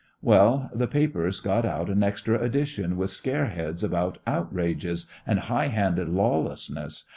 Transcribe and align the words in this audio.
Well, 0.23 0.71
the 0.73 0.87
papers 0.87 1.39
got 1.41 1.63
out 1.63 1.87
an 1.87 2.01
extra 2.01 2.41
edition 2.41 2.97
with 2.97 3.11
scare 3.11 3.49
heads 3.49 3.83
about 3.83 4.17
"Outrages" 4.25 5.05
and 5.27 5.41
"High 5.41 5.67
handed 5.67 6.09
Lawlessness!" 6.09 7.03